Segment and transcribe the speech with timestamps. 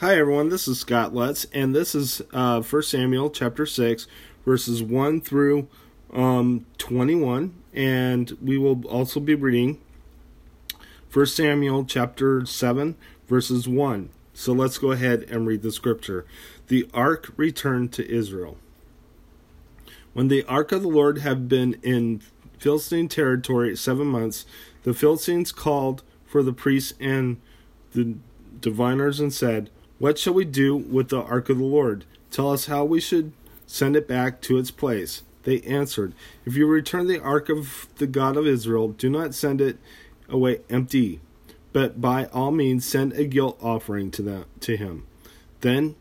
[0.00, 4.06] Hi everyone, this is Scott Lutz, and this is uh, 1 Samuel chapter 6,
[4.44, 5.68] verses 1 through
[6.12, 9.80] um, 21, and we will also be reading
[11.10, 12.94] 1 Samuel chapter 7,
[13.26, 14.10] verses 1.
[14.34, 16.26] So let's go ahead and read the scripture.
[16.66, 18.58] The ark returned to Israel.
[20.12, 22.20] When the ark of the Lord had been in
[22.58, 24.44] Philistine territory seven months,
[24.82, 27.40] the Philistines called for the priests and
[27.92, 28.16] the
[28.60, 32.04] diviners and said, what shall we do with the ark of the Lord?
[32.30, 33.32] Tell us how we should
[33.66, 35.22] send it back to its place.
[35.44, 36.12] They answered,
[36.44, 39.78] If you return the ark of the God of Israel, do not send it
[40.28, 41.20] away empty,
[41.72, 45.06] but by all means send a guilt offering to them to him.
[45.60, 45.94] Then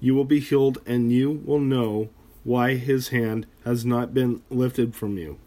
[0.00, 2.10] you will be healed, and you will know
[2.44, 5.38] why his hand has not been lifted from you.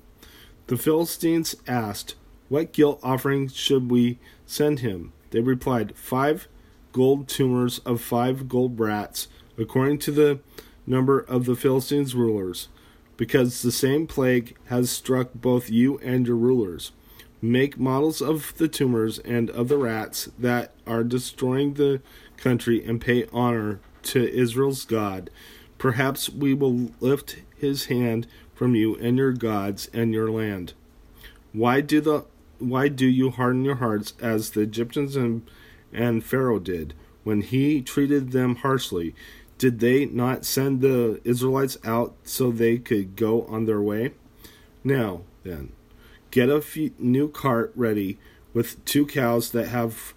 [0.67, 2.15] The Philistines asked,
[2.49, 5.13] What guilt offering should we send him?
[5.31, 6.47] They replied, Five
[6.93, 10.39] gold tumors of five gold brats, according to the
[10.87, 12.69] number of the Philistines' rulers,
[13.17, 16.93] because the same plague has struck both you and your rulers.
[17.41, 22.01] Make models of the tumors and of the rats that are destroying the
[22.37, 25.29] country and pay honor to Israel's God.
[25.77, 30.73] Perhaps we will lift his hand from you and your gods and your land.
[31.51, 32.25] Why do the
[32.59, 35.41] why do you harden your hearts as the Egyptians and
[35.93, 39.15] and Pharaoh did when he treated them harshly?
[39.57, 44.13] Did they not send the Israelites out so they could go on their way?
[44.83, 45.71] Now, then,
[46.31, 46.63] get a
[46.99, 48.17] new cart ready
[48.53, 50.13] with two cows that have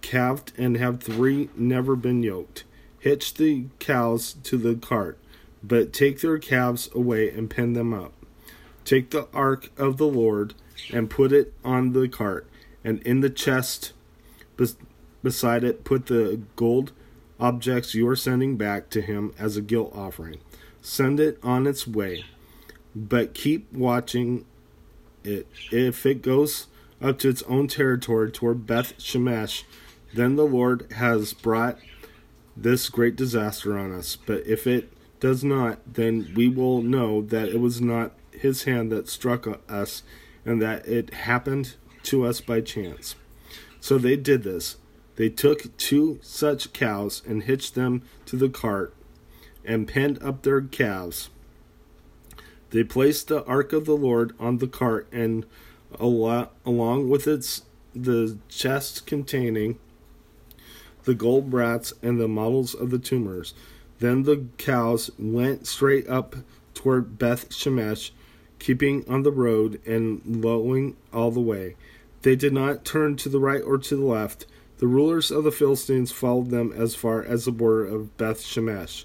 [0.00, 2.64] calved and have three never been yoked.
[3.00, 5.18] Hitch the cows to the cart,
[5.62, 8.12] but take their calves away and pin them up.
[8.84, 10.54] Take the ark of the Lord
[10.92, 12.46] and put it on the cart,
[12.84, 13.92] and in the chest
[15.22, 16.92] Beside it, put the gold
[17.40, 20.40] objects you are sending back to him as a guilt offering.
[20.80, 22.24] Send it on its way,
[22.94, 24.44] but keep watching
[25.24, 25.46] it.
[25.70, 26.68] If it goes
[27.00, 29.64] up to its own territory toward Beth Shemesh,
[30.14, 31.78] then the Lord has brought
[32.56, 34.16] this great disaster on us.
[34.16, 38.90] But if it does not, then we will know that it was not his hand
[38.92, 40.02] that struck us,
[40.44, 41.74] and that it happened
[42.04, 43.16] to us by chance.
[43.80, 44.76] So they did this.
[45.18, 48.94] They took two such cows and hitched them to the cart
[49.64, 51.28] and penned up their calves.
[52.70, 55.44] They placed the ark of the Lord on the cart and
[55.98, 57.62] along with its
[57.96, 59.80] the chest containing
[61.02, 63.54] the gold brats and the models of the tumors.
[63.98, 66.36] Then the cows went straight up
[66.74, 68.12] toward Beth Shemesh,
[68.60, 71.74] keeping on the road and lowing all the way.
[72.22, 74.46] They did not turn to the right or to the left.
[74.78, 79.04] The rulers of the Philistines followed them as far as the border of Beth Shemesh.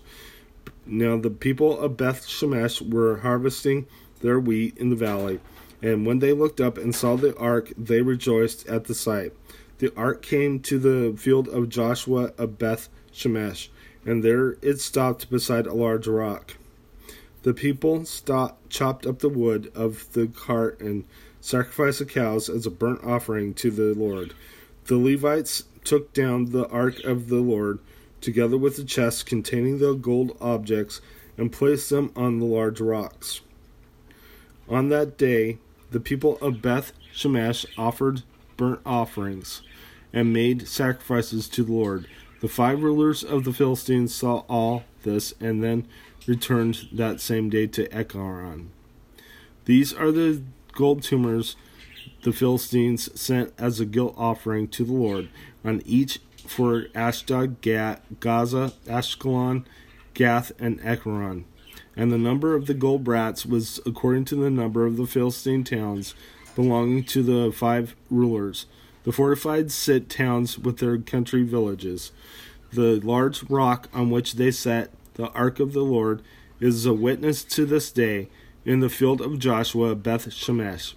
[0.85, 3.87] Now the people of Beth Shemesh were harvesting
[4.21, 5.39] their wheat in the valley,
[5.81, 9.33] and when they looked up and saw the ark, they rejoiced at the sight.
[9.79, 13.69] The ark came to the field of Joshua of Beth Shemesh,
[14.05, 16.55] and there it stopped beside a large rock.
[17.41, 21.05] The people stopped, chopped up the wood of the cart and
[21.41, 24.33] sacrificed the cows as a burnt offering to the Lord.
[24.85, 27.79] The Levites took down the ark of the Lord,
[28.21, 31.01] together with the chests containing the gold objects,
[31.37, 33.41] and placed them on the large rocks.
[34.67, 35.57] On that day,
[35.91, 38.23] the people of Beth Shemesh offered
[38.57, 39.61] burnt offerings
[40.11, 42.07] and made sacrifices to the Lord.
[42.41, 45.87] The five rulers of the Philistines saw all this and then
[46.27, 48.69] returned that same day to Ekron.
[49.65, 50.41] These are the
[50.73, 51.55] gold tumors
[52.23, 55.29] the Philistines sent as a guilt offering to the Lord
[55.63, 59.65] on each for Ashdod, Gaza, Ashkelon,
[60.13, 61.45] Gath, and Ekron.
[61.95, 65.63] And the number of the gold brats was according to the number of the Philistine
[65.63, 66.15] towns
[66.55, 68.65] belonging to the five rulers,
[69.03, 72.11] the fortified sit towns with their country villages.
[72.71, 76.21] The large rock on which they set the ark of the Lord
[76.59, 78.29] is a witness to this day
[78.65, 80.93] in the field of Joshua, Beth Shemesh.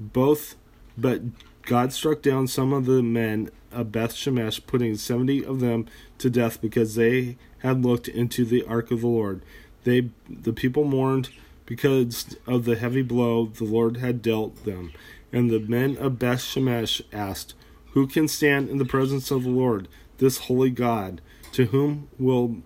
[0.00, 0.56] Both
[0.96, 1.20] but
[1.62, 5.86] God struck down some of the men of Beth Shemesh, putting seventy of them
[6.18, 9.42] to death because they had looked into the ark of the Lord.
[9.84, 11.30] They the people mourned
[11.66, 14.92] because of the heavy blow the Lord had dealt them.
[15.32, 17.54] And the men of Beth Shemesh asked,
[17.92, 19.88] Who can stand in the presence of the Lord,
[20.18, 21.20] this holy God?
[21.52, 22.58] To whom will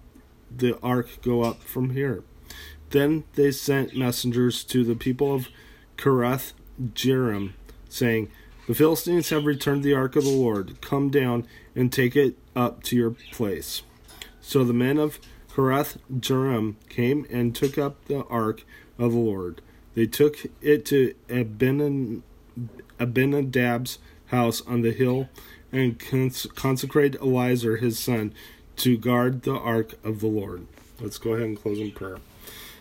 [0.51, 2.25] the ark go up from here?
[2.91, 5.49] Then they sent messengers to the people of
[5.97, 6.53] Kiriath
[6.95, 7.53] Jearim
[7.97, 8.31] saying,
[8.67, 10.81] The Philistines have returned the ark of the Lord.
[10.81, 13.83] Come down and take it up to your place.
[14.41, 15.19] So the men of
[15.53, 18.65] Kiriath Jearim came and took up the ark
[18.99, 19.63] of the Lord.
[19.95, 21.15] They took it to
[23.01, 25.29] Abinadab's house on the hill
[25.73, 25.99] and
[26.55, 28.35] consecrated Eleazar his son
[28.77, 30.67] to guard the ark of the Lord.
[31.01, 32.19] Let's go ahead and close in prayer.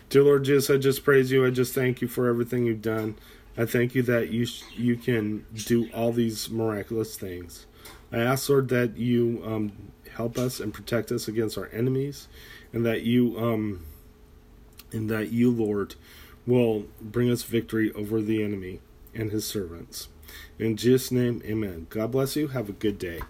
[0.08, 1.44] Dear Lord Jesus, I just praise you.
[1.44, 3.16] I just thank you for everything you've done.
[3.56, 7.66] I thank you that you you can do all these miraculous things.
[8.12, 9.72] I ask Lord that you um,
[10.12, 12.28] help us and protect us against our enemies,
[12.72, 13.84] and that you um,
[14.92, 15.94] and that you Lord
[16.46, 18.80] will bring us victory over the enemy
[19.14, 20.08] and his servants.
[20.58, 21.86] In Jesus' name, Amen.
[21.90, 22.48] God bless you.
[22.48, 23.20] Have a good day.